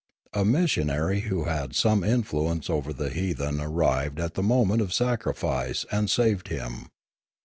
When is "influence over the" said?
2.03-3.11